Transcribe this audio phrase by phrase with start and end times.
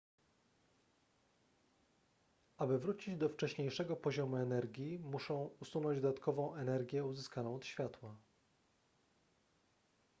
[2.57, 8.15] aby wrócić do wcześniejszego poziomu energii muszą usunąć dodatkową energię uzyskaną od światła